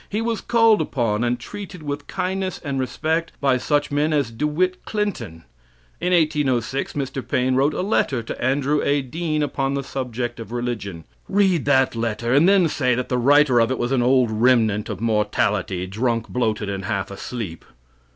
[0.09, 4.47] He was called upon and treated with kindness and respect by such men as De
[4.47, 5.43] Witt Clinton.
[5.99, 7.27] In 1806 Mr.
[7.27, 9.03] Paine wrote a letter to Andrew A.
[9.03, 11.03] Dean upon the subject of religion.
[11.29, 14.89] Read that letter and then say that the writer of it was an old remnant
[14.89, 17.63] of mortality, drunk, bloated, and half asleep.